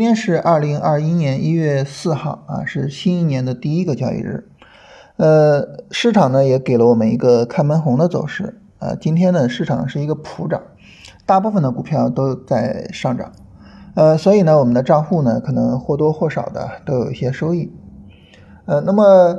[0.00, 4.48] 今天是二零二一年一月四号啊，是新一年的第一个交易日。
[5.18, 8.94] 呃，市场呢也给了我们一个开门红的走势啊。
[8.98, 10.62] 今天呢，市场是一个普涨，
[11.26, 13.30] 大部分的股票都在上涨。
[13.94, 17.70] 呃，所以呢，我们的账户呢可能或多或少的都有一些收益。
[18.64, 19.38] 呃，那么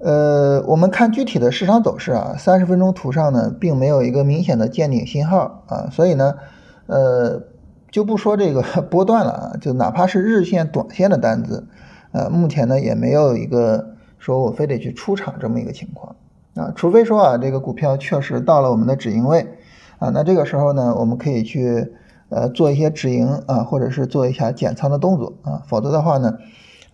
[0.00, 6.34] 呃，我们看具体的市场走势啊，三十分钟图上呢并没有一个明显的见顶信号啊，所以呢，
[6.88, 7.51] 呃。
[7.92, 11.68] 就不说这个 波段了啊，就哪怕是日线、短线的单子，
[12.10, 16.16] 呃，目前呢也没有一个说我非得去出场这么一个情况
[16.54, 19.46] 啊，除非说啊这个股票确实到了我们的止盈位
[19.98, 21.92] 啊，那这个时候呢我们可以去
[22.30, 26.38] 呃做一些止盈啊，或者是做一下减仓的动作啊，否则的话呢，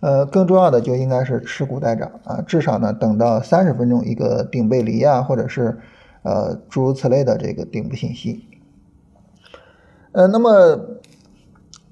[0.01, 5.79] 呃，更重要的就应该是持股待涨啊，至少呢等到三十分钟一个顶背离啊，或者是
[6.23, 8.45] 呃诸如此类的这个顶部信息。
[10.11, 10.79] 呃，那么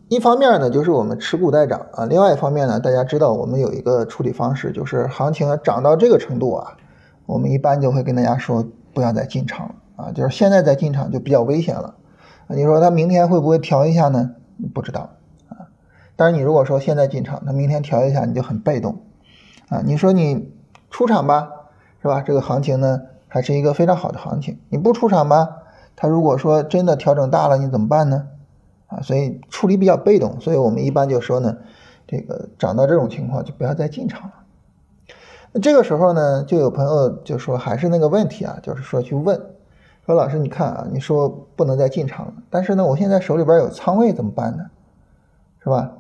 [0.07, 6.77] 一方面呢，就是我们持股待涨啊；另外一方面呢，大家知道我们有一个处理方式，就是行情涨到这个程度啊，
[7.27, 11.95] 我们一般就会跟大家说不要再进场了啊，就是现在再进场就比较危险了。
[12.47, 14.31] 你说它明天会不会调一下呢？
[14.73, 15.11] 不知道
[15.49, 15.67] 啊。
[16.15, 19.03] 但是你如果说现在进场，它明天调一下你就很被动
[19.69, 19.83] 啊。
[19.85, 20.51] 你说你
[20.89, 21.49] 出场吧，
[22.01, 22.21] 是吧？
[22.21, 25.49] 这个行情呢还是一个非常好的行情，你不出场吧？
[25.98, 28.28] 它如果说真的调整大了，你怎么办呢？
[28.88, 31.58] 啊，所以处理比较被动，所以我们一般就说呢，
[32.08, 34.34] 这个涨到这种情况就不要再进场了。
[35.52, 39.38] 那这个时候呢，就有朋友就说还是那个问题啊，就是说去问，
[40.06, 44.64] 说老师你看啊，你说不能再进场了，但是呢，我现在手里边有仓位怎么办呢？
[45.64, 45.92] 是吧？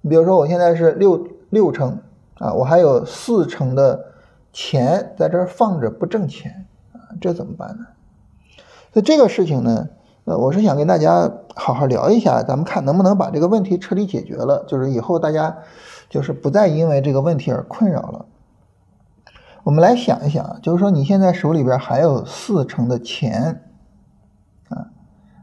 [0.00, 2.00] 你比如说我现在是六六成
[2.38, 4.06] 啊，我还有四成的
[4.52, 7.86] 钱在这儿放着不挣钱啊，这怎么办呢？
[8.96, 9.88] 那这个事情呢，
[10.24, 15.58] 呃，我是想跟大家好好聊一下，咱们看能不能把这个问题彻底解决了，就是以后大家
[16.08, 18.26] 就是不再因为这个问题而困扰了。
[19.64, 23.62] 我们来想一想，就是说你现在手里边还有四成的钱
[24.68, 24.86] 啊，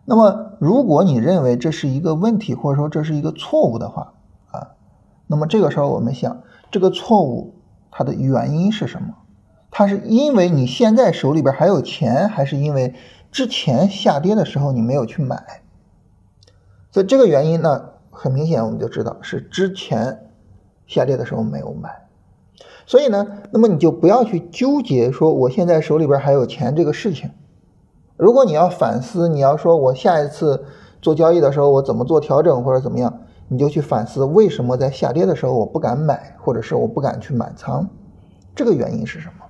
[0.06, 4.14] 那么如果你认为这是一个问题，或者说这是一个错误的话
[4.52, 4.70] 啊，
[5.28, 6.42] 那么这个时候我们想，
[6.72, 7.56] 这个错误
[7.92, 9.16] 它的原因是什么？
[9.72, 12.96] 它是因为你现在手里边还有钱，还是因为？
[13.32, 15.62] 之前下跌的时候你没有去买，
[16.92, 20.30] 所以这个原因呢，很明显我们就知道是之前
[20.86, 22.08] 下跌的时候没有买，
[22.86, 27.32] 所以呢，那么你就不要去纠结说我现在手里边还有钱这个事情。
[28.18, 30.66] 如果你要反思，你要说我下一次
[31.02, 37.88] 做交易的时候我怎么做调整或者怎么样，你就去反思为什么在下跌的时候我不敢买，或者是我不敢去满仓，
[38.54, 39.46] 这个原因是什么？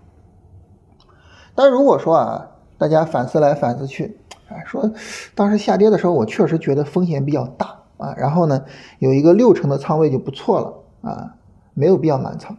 [1.56, 2.51] 但如果说啊。
[2.82, 4.18] 大家反思来反思去，
[4.50, 4.92] 啊，说
[5.36, 8.16] 当时下跌的时候，我确实觉得风险比较大啊。
[8.18, 8.66] 然后呢，
[8.98, 10.74] 有一个六成的仓位就不错了
[11.08, 11.36] 啊，
[11.76, 12.58] 没有必要满仓。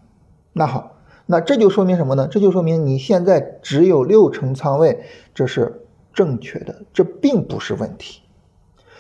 [0.53, 0.93] 那好，
[1.27, 2.29] 那这就说明什么呢？
[2.29, 5.03] 这就说明你现在只有六成仓位，
[5.35, 8.23] 这是正确的，这并不是问题。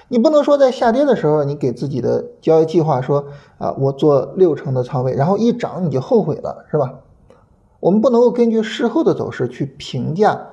[0.08, 3.26] 你不能说在下跌的时候，你给自己的交易计划说
[3.58, 6.94] 啊，我做六成的仓位，然后一涨你就后悔了，是吧？
[7.78, 10.48] 我们不能够根据事后的走势去评价。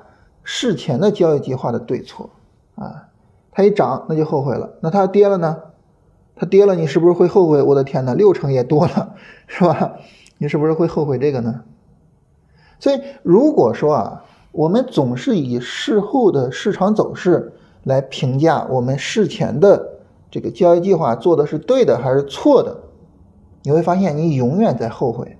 [0.52, 2.28] 事前的交易计划的对错
[2.74, 3.06] 啊，
[3.52, 5.56] 它一涨那就后悔了，那它跌了呢？
[6.34, 7.62] 它跌了，你是不是会后悔？
[7.62, 9.14] 我的天哪，六成也多了，
[9.46, 9.92] 是吧？
[10.38, 11.62] 你是不是会后悔这个呢？
[12.80, 17.52] 所以如果说啊，我们总是以事后的市场走势
[17.84, 20.00] 来评价我们事前的
[20.32, 22.76] 这个交易计划做的是对的还是错的，
[23.62, 25.38] 你会发现你永远在后悔。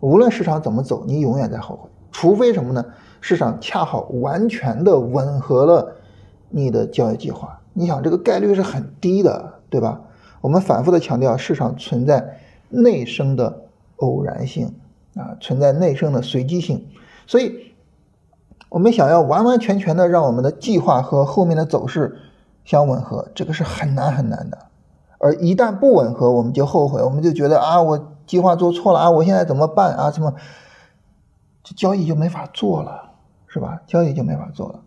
[0.00, 2.84] 无论市场怎么走，你永远在后悔，除非什么呢？
[3.20, 5.96] 市场恰好完全的吻合了
[6.48, 10.00] 你的交易计划，你想这个概率是很低的，对吧？
[10.40, 13.64] 我们反复的强调，市场存在内生的
[13.96, 14.74] 偶然性
[15.14, 16.86] 啊，存在内生的随机性，
[17.26, 17.74] 所以，
[18.70, 22.16] 我们想要完完全全的让我们的计划和后面的走势
[22.64, 24.58] 相吻合，这个是很难很难的。
[25.18, 30.10] 而一旦不吻合，我们就后悔，我们就觉得啊，我计划做错了啊，我现在怎么办啊？
[30.10, 30.34] 怎么
[31.62, 33.09] 这交易就没法做了？
[33.52, 33.82] 是吧？
[33.84, 34.80] 交易就没法做了，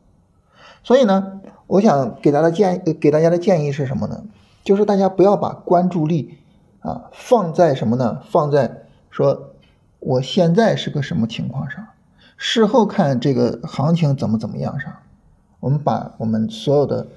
[0.83, 4.24] 所以呢，我想给大家建议给大家的建议是什么呢？
[4.63, 6.38] 就是大家不要把关注力
[6.80, 8.21] 啊放在什么呢？
[8.31, 9.51] 放在说
[10.00, 11.86] 我现在是个什么情况上，
[12.38, 14.94] 事后看这个行情怎么怎么样上。
[15.60, 17.07] 我们把我们所有的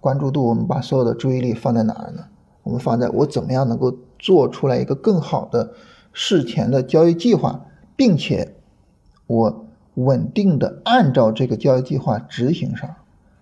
[0.00, 2.24] 关注度，我们把所有的注意力放在哪儿呢？
[2.64, 5.72] 我们放在我怎么样能够做出来一个更好的
[6.12, 7.64] 事前的交易计划，
[7.94, 8.56] 并且
[9.28, 9.65] 我。
[9.96, 12.96] 稳定的按照这个交易计划执行上，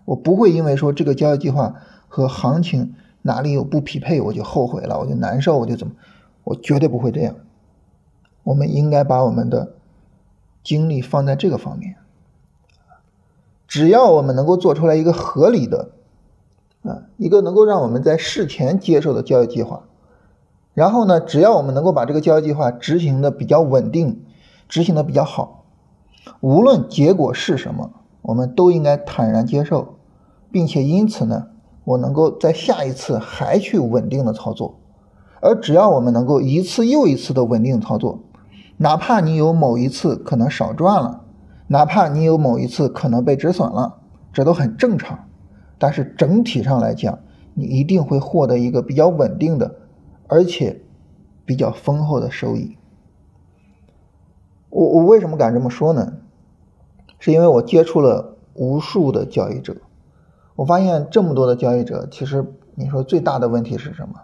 [0.05, 1.75] 我不会因为说这个交易计划
[2.09, 5.95] 和行情哪里有不匹配我就后悔了，我就难受，我就怎么，
[6.45, 7.35] 我绝对不会这样。
[8.45, 9.75] 我们应该把我们的
[10.62, 11.97] 精力放在这个方面。
[13.67, 15.91] 只要我们能够做出来一个合理的，
[16.83, 19.85] 啊，一个能够让我们在事前接受的交易计划，
[20.75, 24.23] 然后呢，只要我们能够把这个交易计划执行的比较稳定，
[24.69, 25.63] 执行的比较好，
[26.41, 27.91] 无论结果是什么，
[28.23, 29.97] 我们都应该坦然接受，
[30.50, 31.49] 并且因此呢，
[31.85, 34.79] 我能够在下一次还去稳定的操作，
[35.41, 38.21] 而只要我们能够一次又一次的稳定操作，
[38.76, 41.21] 哪怕你有某一次可能少赚了。
[41.67, 43.94] 哪怕你有某一次可能被止损了，
[44.35, 45.26] 这都很正常。
[45.79, 47.19] 但是整体上来讲，
[47.55, 49.75] 你一定会获得一个比较稳定的，
[50.29, 50.82] 而且
[51.47, 52.76] 比较丰厚的收益。
[54.75, 56.15] 我我为什么敢这么说呢？
[57.21, 59.76] 是因为我接触了无数的交易者，
[60.56, 62.44] 我发现这么多的交易者，其实
[62.75, 64.23] 你说最大的问题是什么？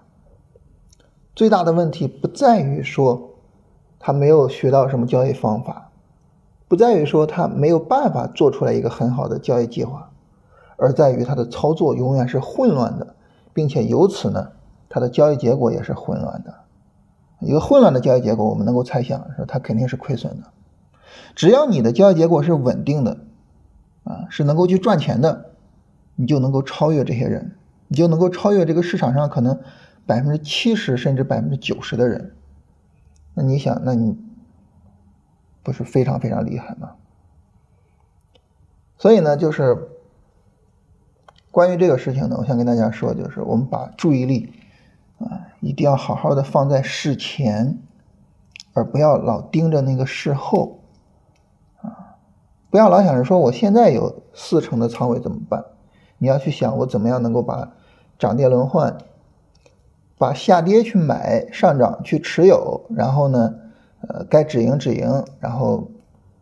[1.37, 3.31] 最大的问题不在于说
[4.01, 5.93] 他没有学到什么交易方法。
[6.67, 10.11] 不在于说他没有办法做出来一个很好的交易计划，
[10.77, 13.15] 而在于他的操作永远是混乱的，
[13.53, 14.49] 并且由此呢，
[14.89, 16.55] 他的交易结果也是混乱的。
[17.41, 20.53] 一个混乱的交易结果，我们能够猜想说他肯定是亏损的。
[21.35, 23.19] 只要你的交易结果是稳定的，
[24.05, 25.53] 啊，是能够去赚钱的，
[26.17, 27.57] 你就能够超越这些人，
[27.89, 29.61] 你就能够超越这个市场上可能
[30.07, 32.35] 百分之七十甚至百分之九十的人。
[33.35, 34.17] 那你想，那你？
[35.63, 36.93] 不是非常非常厉害吗？
[38.97, 39.91] 所以呢，就是
[41.51, 44.55] 关于这个事情呢，我想跟大家说，就是我们把注意力，
[45.61, 47.79] 一定要好好的放在事前，
[48.73, 50.81] 而不要老盯着那个事后
[51.81, 52.17] 啊，
[52.71, 55.65] 不要老想着说我现在有四成的仓位怎么办？
[56.19, 57.73] 你要去想我怎么样能够把
[58.19, 58.99] 涨跌轮换，
[60.19, 63.55] 把下跌去买，上涨去持有，然后呢？
[64.09, 65.91] 呃，该止盈止盈，然后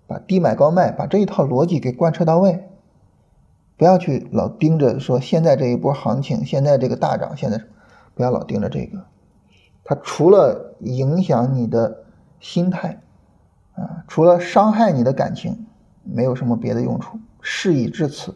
[0.07, 2.69] 把低买高卖，把这一套逻辑给贯彻到位，
[3.77, 7.61] 不要去老盯着说现在这一波行情，现在这个大涨，现在
[8.19, 9.05] 不要老盯着这个，
[9.85, 12.03] 它除了影响你的
[12.41, 13.01] 心态
[13.77, 15.67] 啊，除了伤害你的感情，
[16.03, 17.21] 没有什么别的用处。
[17.41, 18.35] 事已至此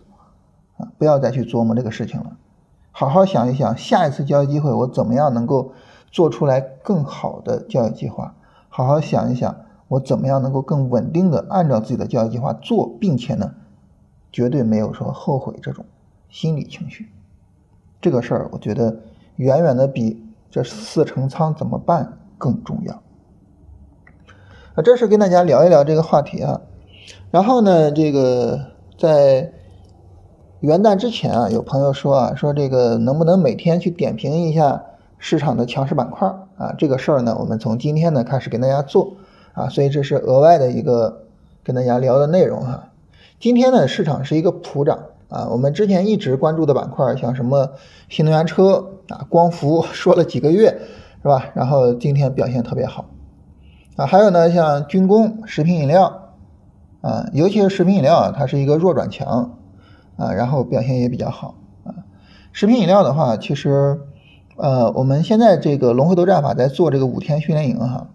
[0.76, 2.36] 啊，不要再去琢磨这个事情了，
[2.92, 5.72] 好好想一想，下一次交易机会我怎么样能够
[6.12, 8.36] 做出来更好的交易计划。
[8.68, 13.52] 好好想一想，我怎么样能够更稳定的按照自己的交易计划做，并且呢，
[14.30, 15.84] 绝对没有说后悔这种
[16.28, 17.10] 心理情绪。
[18.00, 19.00] 这个事儿，我觉得
[19.36, 23.02] 远远的比这四成仓怎么办更重要。
[24.74, 26.60] 啊，这是跟大家聊一聊这个话题啊。
[27.30, 29.52] 然后呢，这个在
[30.60, 34.84] 元旦之前啊，有朋友说啊，说这个能不能每天去点评一下？
[35.24, 36.26] 市场的强势板块
[36.56, 39.18] 啊，这个事儿呢，我们从今天呢开始跟大家做
[39.52, 41.26] 啊，所以这是额外的一个
[41.62, 42.88] 跟大家聊的内容哈。
[43.38, 44.98] 今天呢，市场是一个普涨
[45.32, 47.72] 啊，我们之前一直关注的板块，像什么
[48.08, 50.78] 新能源车啊、光伏， 说了几个月
[51.22, 51.46] 是吧？
[51.54, 53.06] 然后今天表现特别好
[53.96, 56.34] 啊，还有呢，像军工、食品饮料
[57.00, 59.56] 啊，尤其是食品饮料啊，它是一个弱转强
[60.16, 61.94] 啊，然后表现也比较好啊。
[62.52, 64.02] 食品饮料的话，其实。
[64.54, 68.08] 呃，我们现在这个龙回头战法在做这个五天训练营哈，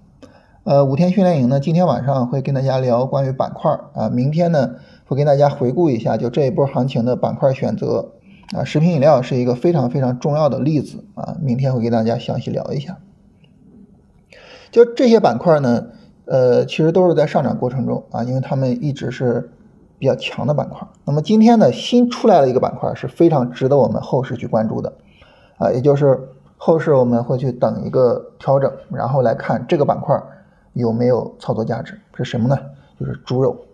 [0.66, 4.76] 呃，五天训练营呢，今天晚上会跟大家聊关于板块啊，明天呢
[5.08, 8.12] 会跟大家回顾一下就这一波行情的板块选择
[8.56, 12.98] 啊，食品饮料是一个非常非常重要的例子啊，明天会给大家详细聊一下。
[14.70, 15.88] 就这些板块呢，
[16.26, 19.50] 呃，其实都是在上涨过程中啊，因为他们一直是
[19.98, 20.88] 比较强的板块。
[21.06, 24.94] 那么今天呢，新出来了一个板块是非常值得我们后市去关注的。
[25.58, 30.22] 啊，也就是后市我们会去等一个调整，然后来看这个板块
[30.74, 32.00] 有没有操作价值。
[32.14, 32.58] 是什么呢？
[33.00, 33.67] 就是猪肉。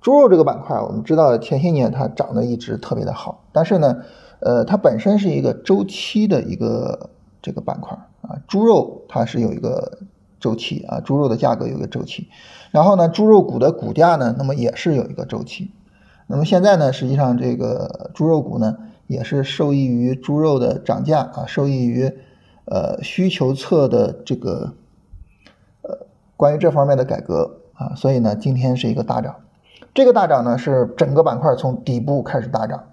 [0.00, 4.02] 猪肉这个板块，我们知道前些年它涨得一直特别的好，但是呢，
[4.40, 7.10] 呃，它本身是一个周期的一个
[7.42, 8.38] 这个板块啊。
[8.46, 9.98] 猪肉它是有一个
[10.40, 12.28] 周期啊，猪肉的价格有一个周期。
[12.70, 15.70] 然后呢，猪肉股的股价呢，那么也是有一个周期。
[16.26, 18.76] 那么现在呢，实际上这个猪肉股呢。
[19.08, 22.12] 也是受益于猪肉的涨价啊，受益于
[22.66, 24.74] 呃需求侧的这个
[25.80, 26.00] 呃
[26.36, 29.36] 关于这方面的改革啊，所以呢今天是一个大涨，
[29.98, 32.84] 这个大涨呢是整个板块从底部开始大涨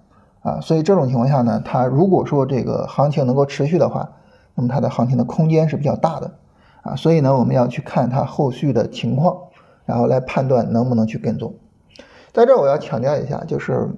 [0.42, 4.10] 啊，所以这种情况下呢，它如果说这个行情能够持续的话，
[4.56, 6.32] 那么它的行情的空间是比较大的
[6.82, 9.36] 啊，所以呢我们要去看它后续的情况，
[9.84, 11.54] 然后来判断能不能去跟踪。
[12.32, 13.88] 在这我要强调一下，就是。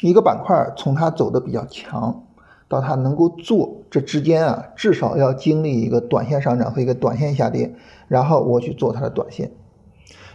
[0.00, 2.22] 一个板块从它走的比较强，
[2.68, 7.74] 到它能够做，这之间啊，至少要经历一个短线上涨和一个短线下跌，
[8.06, 9.50] 然后我去做它的短线。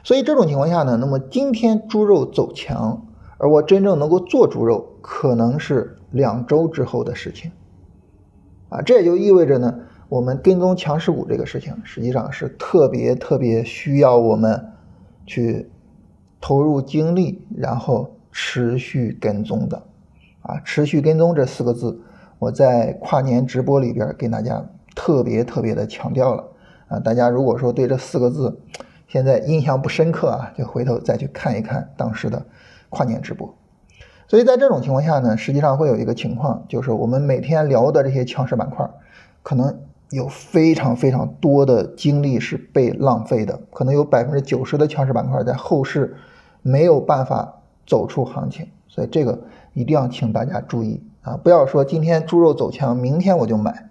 [0.06, 3.08] 所以这种情况下呢，那么今天猪肉走强，
[3.40, 7.52] 而我真正能够做猪肉，可能是两周之后的事情。
[8.70, 14.74] 啊，这也就意味着呢，我们跟踪强势股这个事情，实际上是特别特别需要我们
[15.26, 15.72] 去
[16.40, 19.82] 投入精力，然后持续跟踪的。
[20.44, 22.00] 啊，持续跟踪这四个字。
[22.38, 26.44] 我在跨年直播里边给大家特别特别的强调了
[26.90, 27.00] 啊！
[27.00, 28.60] 大家如果说对这四个字
[29.08, 32.46] 现在印象不深刻啊，就回头再去看一看当时的
[32.90, 33.56] 跨年直播。
[34.28, 38.90] 所以在这种情况下呢，实际上会有一个情况，就是我们每天聊的这些强势板块，
[39.44, 46.16] 可能有非常非常多的精力是被浪费的，可能有百分之九十的强势板块在后市
[46.64, 49.40] 没有办法走出行情，所以这个
[49.74, 51.04] 一定要请大家注意。
[51.22, 53.90] 啊，不要说今天猪肉走强，明天我就买，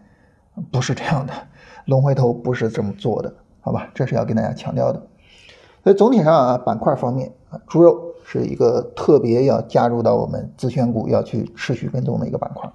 [0.72, 1.32] 不是这样的，
[1.84, 3.88] 龙回头不是这么做的，好吧？
[3.94, 5.02] 这是要跟大家强调的。
[5.82, 12.70] 所以总体上啊，板块方面啊，猪肉是一个特别要加入到我们自选股要去持续跟踪的一个板块。